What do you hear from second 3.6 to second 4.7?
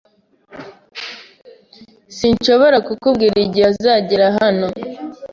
azagera hano.